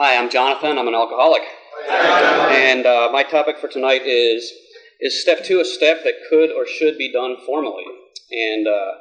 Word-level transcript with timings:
Hi, 0.00 0.16
I'm 0.16 0.30
Jonathan. 0.30 0.78
I'm 0.78 0.86
an 0.86 0.94
alcoholic. 0.94 1.42
And 1.90 2.86
uh, 2.86 3.08
my 3.10 3.24
topic 3.24 3.58
for 3.58 3.66
tonight 3.66 4.02
is 4.06 4.48
Is 5.00 5.20
step 5.20 5.42
two 5.42 5.58
a 5.58 5.64
step 5.64 6.04
that 6.04 6.14
could 6.30 6.52
or 6.52 6.68
should 6.68 6.96
be 6.96 7.12
done 7.12 7.36
formally? 7.44 7.82
And 8.30 8.68
uh, 8.68 8.92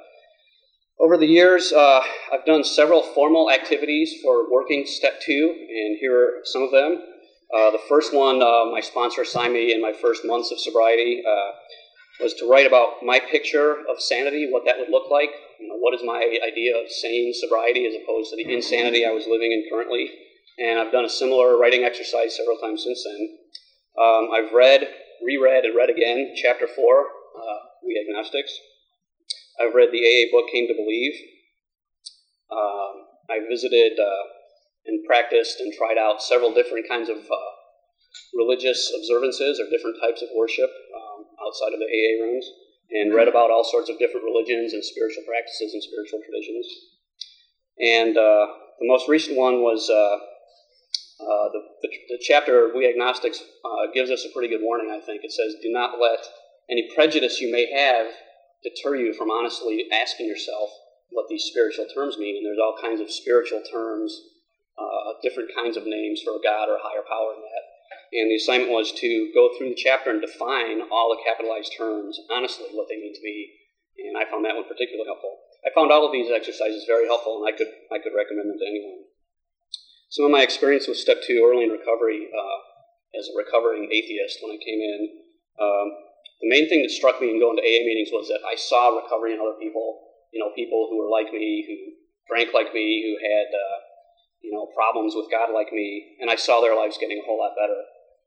over 0.99 1.15
the 1.15 1.27
years, 1.27 1.71
uh, 1.71 2.01
I've 2.33 2.47
done 2.47 2.63
several 2.63 3.03
formal 3.13 3.51
activities 3.51 4.15
for 4.23 4.51
working 4.51 4.87
step 4.87 5.21
two, 5.21 5.53
and 5.69 5.97
here 5.99 6.17
are 6.17 6.31
some 6.45 6.63
of 6.63 6.71
them. 6.71 7.03
Uh, 7.55 7.69
the 7.69 7.81
first 7.87 8.11
one, 8.11 8.41
uh, 8.41 8.65
my 8.65 8.81
sponsor 8.81 9.21
assigned 9.21 9.53
me 9.53 9.71
in 9.71 9.79
my 9.79 9.93
first 9.93 10.25
months 10.25 10.51
of 10.51 10.59
sobriety, 10.59 11.21
uh, 11.23 11.51
was 12.23 12.33
to 12.39 12.49
write 12.49 12.65
about 12.65 13.03
my 13.03 13.19
picture 13.19 13.85
of 13.87 14.01
sanity, 14.01 14.49
what 14.49 14.65
that 14.65 14.79
would 14.79 14.89
look 14.89 15.11
like. 15.11 15.29
You 15.59 15.67
know, 15.67 15.77
what 15.77 15.93
is 15.93 16.01
my 16.03 16.25
idea 16.43 16.75
of 16.75 16.89
sane 16.89 17.35
sobriety 17.35 17.85
as 17.85 17.93
opposed 17.93 18.31
to 18.31 18.35
the 18.35 18.51
insanity 18.51 19.05
I 19.05 19.11
was 19.11 19.27
living 19.29 19.51
in 19.51 19.69
currently? 19.71 20.09
And 20.57 20.79
I've 20.79 20.91
done 20.91 21.05
a 21.05 21.09
similar 21.09 21.57
writing 21.57 21.83
exercise 21.83 22.35
several 22.35 22.57
times 22.57 22.83
since 22.83 23.03
then. 23.05 23.37
Um, 23.97 24.29
I've 24.33 24.53
read, 24.53 24.87
reread, 25.23 25.65
and 25.65 25.75
read 25.75 25.89
again 25.89 26.33
chapter 26.35 26.67
four, 26.67 27.05
uh, 27.37 27.57
We 27.85 27.97
Agnostics. 28.01 28.57
I've 29.61 29.73
read 29.73 29.89
the 29.91 30.01
AA 30.01 30.31
book 30.31 30.49
Came 30.51 30.67
to 30.67 30.73
Believe. 30.73 31.13
Um, 32.51 32.93
I 33.29 33.39
visited 33.49 33.99
uh, 33.99 34.23
and 34.85 35.03
practiced 35.05 35.59
and 35.59 35.73
tried 35.73 35.97
out 35.97 36.23
several 36.23 36.53
different 36.53 36.87
kinds 36.87 37.09
of 37.09 37.17
uh, 37.17 37.51
religious 38.33 38.91
observances 38.97 39.59
or 39.59 39.69
different 39.69 39.97
types 40.01 40.21
of 40.21 40.29
worship 40.35 40.69
um, 40.95 41.25
outside 41.45 41.73
of 41.73 41.79
the 41.79 41.89
AA 41.89 42.23
rooms, 42.23 42.45
and 42.91 43.13
read 43.13 43.27
about 43.27 43.51
all 43.51 43.63
sorts 43.63 43.89
of 43.89 43.99
different 43.99 44.25
religions 44.25 44.73
and 44.73 44.83
spiritual 44.83 45.23
practices 45.27 45.73
and 45.73 45.83
spiritual 45.83 46.19
traditions. 46.25 46.65
And 47.79 48.17
uh, 48.17 48.47
the 48.79 48.87
most 48.87 49.09
recent 49.09 49.37
one 49.37 49.61
was 49.61 49.89
uh, 51.19 51.49
the, 51.49 51.61
the, 51.81 51.89
the, 52.09 52.19
chapter 52.21 52.69
We 52.75 52.85
Agnostics 52.85 53.41
uh, 53.65 53.89
gives 53.93 54.11
us 54.11 54.23
a 54.23 54.29
pretty 54.29 54.49
good 54.49 54.61
warning, 54.61 54.93
I 54.93 55.03
think. 55.03 55.23
It 55.23 55.31
says, 55.31 55.55
Do 55.61 55.71
not 55.71 55.99
let 55.99 56.21
any 56.69 56.89
prejudice 56.93 57.41
you 57.41 57.51
may 57.51 57.65
have 57.73 58.07
deter 58.61 58.95
you 58.95 59.13
from 59.13 59.31
honestly 59.31 59.87
asking 59.91 60.27
yourself 60.27 60.69
what 61.09 61.25
these 61.29 61.45
spiritual 61.49 61.87
terms 61.93 62.17
mean. 62.17 62.37
And 62.37 62.45
there's 62.45 62.61
all 62.61 62.77
kinds 62.79 63.01
of 63.01 63.09
spiritual 63.09 63.61
terms, 63.65 64.13
uh, 64.77 65.17
different 65.23 65.49
kinds 65.57 65.77
of 65.77 65.87
names 65.87 66.21
for 66.21 66.37
a 66.37 66.43
God 66.43 66.69
or 66.69 66.77
a 66.77 66.85
higher 66.85 67.05
power 67.09 67.33
in 67.33 67.41
that. 67.41 67.63
And 68.13 68.31
the 68.31 68.37
assignment 68.37 68.71
was 68.71 68.93
to 68.93 69.31
go 69.33 69.51
through 69.57 69.73
the 69.73 69.81
chapter 69.81 70.11
and 70.11 70.21
define 70.21 70.85
all 70.91 71.11
the 71.11 71.23
capitalized 71.25 71.73
terms, 71.75 72.19
honestly, 72.29 72.69
what 72.71 72.87
they 72.87 73.01
mean 73.01 73.13
to 73.13 73.23
me. 73.25 73.51
And 74.05 74.15
I 74.15 74.29
found 74.29 74.45
that 74.45 74.55
one 74.55 74.69
particularly 74.69 75.09
helpful. 75.09 75.33
I 75.65 75.73
found 75.73 75.91
all 75.91 76.05
of 76.05 76.13
these 76.13 76.29
exercises 76.29 76.85
very 76.85 77.09
helpful, 77.09 77.41
and 77.41 77.49
I 77.49 77.57
could, 77.57 77.67
I 77.91 77.97
could 77.97 78.13
recommend 78.15 78.53
them 78.53 78.61
to 78.61 78.69
anyone. 78.69 79.09
Some 80.17 80.25
of 80.25 80.33
my 80.33 80.41
experience 80.41 80.89
with 80.89 80.97
step 80.97 81.21
two 81.21 81.45
early 81.45 81.69
in 81.69 81.69
recovery 81.69 82.25
uh, 82.33 82.57
as 83.21 83.29
a 83.29 83.37
recovering 83.37 83.85
atheist 83.85 84.41
when 84.41 84.57
I 84.57 84.57
came 84.57 84.81
in, 84.81 85.01
um, 85.61 85.87
the 86.41 86.49
main 86.49 86.65
thing 86.65 86.81
that 86.81 86.89
struck 86.89 87.21
me 87.21 87.29
in 87.29 87.37
going 87.37 87.53
to 87.53 87.61
AA 87.61 87.85
meetings 87.85 88.09
was 88.09 88.25
that 88.33 88.41
I 88.41 88.57
saw 88.57 88.97
recovery 88.97 89.37
in 89.37 89.39
other 89.45 89.61
people, 89.61 90.25
you 90.33 90.41
know, 90.41 90.49
people 90.57 90.89
who 90.89 90.97
were 90.97 91.13
like 91.13 91.29
me, 91.29 91.61
who 91.69 91.77
drank 92.25 92.49
like 92.49 92.73
me, 92.73 93.05
who 93.05 93.13
had, 93.21 93.45
uh, 93.53 93.77
you 94.41 94.49
know, 94.49 94.65
problems 94.73 95.13
with 95.13 95.29
God 95.29 95.53
like 95.53 95.69
me, 95.69 96.17
and 96.17 96.33
I 96.33 96.35
saw 96.35 96.65
their 96.65 96.73
lives 96.73 96.97
getting 96.97 97.21
a 97.21 97.25
whole 97.29 97.37
lot 97.37 97.53
better. 97.53 97.77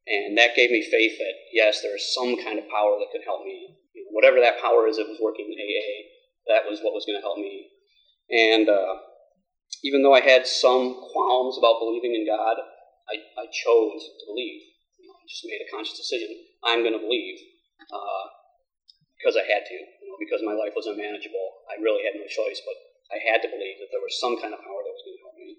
And 0.06 0.38
that 0.38 0.54
gave 0.54 0.70
me 0.70 0.86
faith 0.86 1.18
that, 1.18 1.34
yes, 1.50 1.82
there 1.82 1.98
is 1.98 2.14
some 2.14 2.38
kind 2.38 2.62
of 2.62 2.70
power 2.70 3.02
that 3.02 3.10
could 3.10 3.26
help 3.26 3.42
me. 3.42 3.66
You 3.98 4.06
know, 4.06 4.14
whatever 4.14 4.38
that 4.38 4.62
power 4.62 4.86
is 4.86 5.02
it 5.02 5.10
was 5.10 5.18
working 5.18 5.50
in 5.50 5.58
AA, 5.58 6.54
that 6.54 6.70
was 6.70 6.78
what 6.86 6.94
was 6.94 7.02
going 7.02 7.18
to 7.18 7.26
help 7.26 7.42
me. 7.42 7.66
And 8.30 8.70
uh, 8.70 9.09
even 9.82 10.02
though 10.02 10.14
I 10.14 10.20
had 10.20 10.46
some 10.46 11.00
qualms 11.12 11.56
about 11.56 11.80
believing 11.80 12.14
in 12.14 12.26
God, 12.26 12.56
I, 13.08 13.16
I 13.40 13.46
chose 13.48 14.00
to 14.20 14.24
believe. 14.28 14.60
You 15.00 15.08
know, 15.08 15.16
I 15.16 15.24
just 15.26 15.46
made 15.48 15.64
a 15.64 15.70
conscious 15.72 15.96
decision. 15.96 16.30
I'm 16.64 16.84
going 16.84 16.94
to 16.94 17.02
believe 17.02 17.38
uh, 17.88 18.24
because 19.16 19.36
I 19.36 19.44
had 19.48 19.64
to, 19.64 19.76
you 19.76 20.06
know, 20.08 20.20
because 20.20 20.44
my 20.44 20.52
life 20.52 20.76
was 20.76 20.86
unmanageable. 20.86 21.64
I 21.68 21.80
really 21.80 22.04
had 22.04 22.16
no 22.16 22.28
choice, 22.28 22.60
but 22.64 22.76
I 23.10 23.18
had 23.24 23.42
to 23.42 23.50
believe 23.50 23.80
that 23.80 23.90
there 23.90 24.04
was 24.04 24.20
some 24.20 24.36
kind 24.38 24.54
of 24.54 24.60
power 24.60 24.80
that 24.84 24.94
was 24.94 25.04
going 25.04 25.18
to 25.18 25.24
help 25.24 25.36
me. 25.36 25.50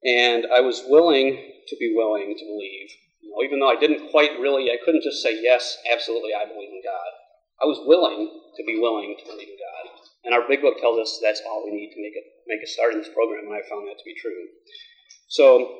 And 0.00 0.42
I 0.50 0.60
was 0.60 0.84
willing 0.86 1.36
to 1.66 1.74
be 1.78 1.92
willing 1.94 2.34
to 2.36 2.44
believe. 2.44 2.88
You 3.22 3.30
know, 3.30 3.42
even 3.44 3.60
though 3.60 3.70
I 3.70 3.78
didn't 3.78 4.10
quite 4.10 4.38
really, 4.40 4.70
I 4.72 4.80
couldn't 4.82 5.04
just 5.04 5.22
say, 5.22 5.38
yes, 5.40 5.76
absolutely, 5.86 6.34
I 6.34 6.44
believe 6.44 6.72
in 6.72 6.82
God. 6.84 7.10
I 7.60 7.66
was 7.68 7.80
willing 7.84 8.26
to 8.56 8.62
be 8.64 8.80
willing 8.80 9.14
to 9.18 9.24
believe 9.28 9.48
in 9.48 9.60
God. 9.60 10.09
And 10.24 10.34
our 10.34 10.46
big 10.46 10.60
book 10.60 10.80
tells 10.80 10.98
us 10.98 11.18
that's 11.22 11.40
all 11.48 11.64
we 11.64 11.72
need 11.72 11.92
to 11.94 12.02
make 12.02 12.12
a, 12.12 12.24
make 12.46 12.62
a 12.62 12.68
start 12.68 12.92
in 12.92 12.98
this 12.98 13.08
program, 13.14 13.46
and 13.46 13.54
I 13.54 13.64
found 13.68 13.88
that 13.88 13.96
to 13.96 14.04
be 14.04 14.14
true. 14.20 14.36
So, 15.28 15.78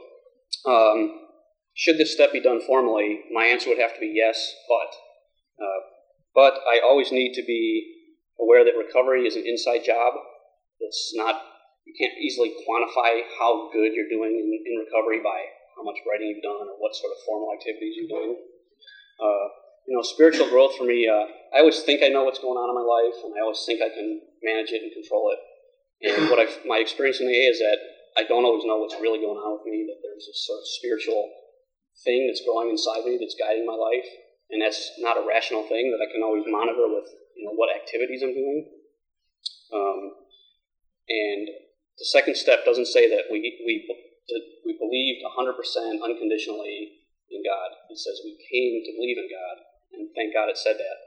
um, 0.64 1.28
should 1.74 1.98
this 1.98 2.12
step 2.12 2.32
be 2.32 2.40
done 2.40 2.60
formally? 2.66 3.20
My 3.32 3.44
answer 3.46 3.68
would 3.68 3.78
have 3.78 3.94
to 3.94 4.00
be 4.00 4.12
yes, 4.14 4.36
but. 4.68 5.64
Uh, 5.64 5.80
but 6.34 6.54
I 6.64 6.80
always 6.84 7.12
need 7.12 7.34
to 7.34 7.44
be 7.44 8.00
aware 8.40 8.64
that 8.64 8.78
recovery 8.78 9.26
is 9.26 9.36
an 9.36 9.44
inside 9.46 9.84
job. 9.84 10.14
It's 10.80 11.12
not, 11.14 11.42
you 11.84 11.94
can't 11.98 12.16
easily 12.18 12.54
quantify 12.64 13.20
how 13.38 13.68
good 13.72 13.92
you're 13.92 14.08
doing 14.08 14.32
in, 14.32 14.46
in 14.48 14.74
recovery 14.78 15.20
by 15.20 15.44
how 15.76 15.82
much 15.82 15.98
writing 16.08 16.28
you've 16.28 16.42
done 16.42 16.68
or 16.68 16.76
what 16.78 16.94
sort 16.94 17.12
of 17.12 17.18
formal 17.26 17.52
activities 17.52 17.94
you're 17.98 18.08
doing. 18.08 18.36
Uh, 19.20 19.46
you 19.86 19.96
know, 19.96 20.02
spiritual 20.02 20.48
growth 20.48 20.76
for 20.76 20.84
me, 20.84 21.08
uh, 21.08 21.26
I 21.54 21.60
always 21.60 21.82
think 21.82 22.02
I 22.02 22.08
know 22.08 22.24
what's 22.24 22.38
going 22.38 22.56
on 22.56 22.70
in 22.70 22.76
my 22.78 22.86
life, 22.86 23.18
and 23.26 23.34
I 23.34 23.42
always 23.42 23.62
think 23.66 23.82
I 23.82 23.90
can 23.90 24.22
manage 24.42 24.70
it 24.70 24.82
and 24.82 24.92
control 24.94 25.34
it. 25.34 25.40
And 26.00 26.30
what 26.30 26.38
I've, 26.38 26.54
my 26.64 26.78
experience 26.78 27.20
in 27.20 27.26
the 27.26 27.36
AA 27.36 27.50
is 27.50 27.60
that 27.60 27.78
I 28.16 28.22
don't 28.24 28.46
always 28.46 28.64
know 28.64 28.78
what's 28.78 28.96
really 28.98 29.20
going 29.20 29.36
on 29.36 29.58
with 29.58 29.66
me, 29.66 29.84
that 29.90 30.00
there's 30.00 30.26
this 30.26 30.46
sort 30.46 30.62
of 30.62 30.66
spiritual 30.80 31.30
thing 32.06 32.26
that's 32.26 32.42
growing 32.46 32.70
inside 32.70 33.04
me 33.04 33.18
that's 33.20 33.36
guiding 33.36 33.66
my 33.66 33.76
life 33.76 34.08
and 34.50 34.58
that's 34.58 34.98
not 34.98 35.16
a 35.16 35.26
rational 35.26 35.62
thing 35.70 35.94
that 35.94 36.02
I 36.02 36.10
can 36.10 36.22
always 36.22 36.44
monitor 36.46 36.86
with 36.90 37.06
you 37.38 37.46
know 37.46 37.54
what 37.54 37.70
activities 37.70 38.22
I'm 38.22 38.34
doing. 38.34 38.66
Um, 39.70 40.00
and 41.08 41.46
the 41.98 42.08
second 42.10 42.36
step 42.36 42.66
doesn't 42.66 42.90
say 42.90 43.08
that 43.08 43.30
we 43.30 43.40
we 43.64 43.86
we 44.66 44.74
believed 44.78 45.26
100% 45.26 45.58
unconditionally 46.02 47.02
in 47.30 47.42
God. 47.42 47.70
It 47.90 47.98
says 47.98 48.22
we 48.22 48.38
came 48.38 48.82
to 48.84 48.92
believe 48.98 49.18
in 49.18 49.30
God, 49.30 49.56
and 49.94 50.10
thank 50.14 50.34
God 50.34 50.50
it 50.50 50.58
said 50.58 50.78
that. 50.78 50.98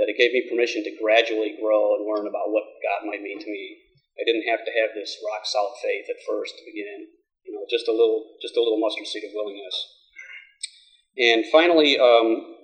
That 0.00 0.08
it 0.08 0.16
gave 0.16 0.32
me 0.32 0.48
permission 0.48 0.84
to 0.84 0.98
gradually 1.02 1.58
grow 1.60 2.00
and 2.00 2.08
learn 2.08 2.24
about 2.24 2.48
what 2.48 2.64
God 2.80 3.04
might 3.04 3.20
mean 3.20 3.38
to 3.38 3.50
me. 3.50 3.76
I 4.16 4.24
didn't 4.24 4.48
have 4.48 4.64
to 4.64 4.72
have 4.72 4.96
this 4.96 5.20
rock 5.20 5.44
solid 5.44 5.76
faith 5.82 6.08
at 6.08 6.24
first 6.24 6.56
to 6.56 6.68
begin. 6.68 7.12
You 7.44 7.52
know, 7.52 7.64
just 7.68 7.88
a 7.88 7.92
little, 7.92 8.36
just 8.40 8.56
a 8.56 8.62
little 8.62 8.80
mustard 8.80 9.06
seed 9.06 9.24
of 9.24 9.36
willingness. 9.36 9.76
And 11.18 11.44
finally, 11.52 11.98
um, 12.00 12.56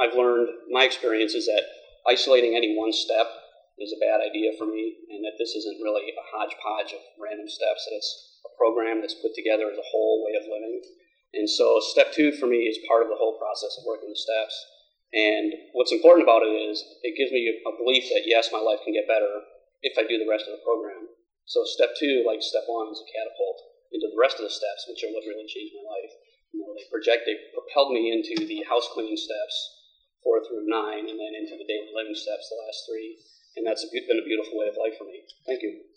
I've 0.00 0.16
learned 0.16 0.48
my 0.70 0.84
experience 0.84 1.34
is 1.34 1.44
that 1.46 1.64
isolating 2.08 2.56
any 2.56 2.76
one 2.76 2.92
step 2.92 3.28
is 3.78 3.92
a 3.92 4.00
bad 4.00 4.20
idea 4.20 4.52
for 4.56 4.66
me, 4.66 4.96
and 5.10 5.24
that 5.24 5.36
this 5.38 5.56
isn't 5.56 5.82
really 5.82 6.12
a 6.12 6.24
hodgepodge 6.32 6.92
of 6.92 7.02
random 7.20 7.48
steps, 7.48 7.84
that 7.88 7.96
it's 7.96 8.40
a 8.44 8.52
program 8.56 9.00
that's 9.00 9.16
put 9.20 9.34
together 9.34 9.68
as 9.68 9.78
a 9.78 9.90
whole 9.90 10.24
way 10.24 10.36
of 10.36 10.48
living. 10.48 10.80
And 11.34 11.48
so, 11.48 11.80
step 11.80 12.12
two 12.12 12.32
for 12.32 12.46
me 12.46 12.68
is 12.68 12.78
part 12.88 13.02
of 13.02 13.08
the 13.08 13.16
whole 13.16 13.38
process 13.40 13.76
of 13.80 13.88
working 13.88 14.12
the 14.12 14.16
steps. 14.16 14.54
And 15.12 15.52
what's 15.76 15.92
important 15.92 16.24
about 16.24 16.40
it 16.40 16.52
is 16.72 16.80
it 17.04 17.16
gives 17.20 17.32
me 17.32 17.44
a 17.44 17.72
belief 17.76 18.08
that 18.08 18.24
yes, 18.24 18.48
my 18.48 18.60
life 18.60 18.80
can 18.80 18.96
get 18.96 19.04
better 19.04 19.44
if 19.84 19.92
I 20.00 20.08
do 20.08 20.16
the 20.16 20.28
rest 20.28 20.48
of 20.48 20.56
the 20.56 20.64
program. 20.64 21.12
So, 21.44 21.64
step 21.68 21.92
two, 22.00 22.24
like 22.24 22.40
step 22.40 22.64
one, 22.64 22.88
is 22.88 23.02
a 23.02 23.08
catapult 23.12 23.58
into 23.92 24.08
the 24.08 24.16
rest 24.16 24.40
of 24.40 24.48
the 24.48 24.54
steps, 24.54 24.88
which 24.88 25.04
are 25.04 25.12
what 25.12 25.28
really 25.28 25.44
changed 25.44 25.76
my 25.76 25.84
life. 25.84 26.12
You 26.56 26.64
know, 26.64 26.72
they 26.72 26.88
project, 26.88 27.28
they 27.28 27.36
propelled 27.52 27.92
me 27.92 28.08
into 28.08 28.48
the 28.48 28.64
house 28.64 28.88
cleaning 28.96 29.20
steps, 29.20 29.56
four 30.24 30.40
through 30.40 30.64
nine, 30.64 31.04
and 31.04 31.18
then 31.20 31.36
into 31.36 31.60
the 31.60 31.68
daily 31.68 31.92
living 31.92 32.16
steps, 32.16 32.48
the 32.48 32.56
last 32.56 32.88
three. 32.88 33.20
And 33.56 33.68
that's 33.68 33.84
been 33.92 34.16
a 34.16 34.24
beautiful 34.24 34.56
way 34.56 34.72
of 34.72 34.80
life 34.80 34.96
for 34.96 35.04
me. 35.04 35.28
Thank 35.44 35.60
you. 35.60 35.91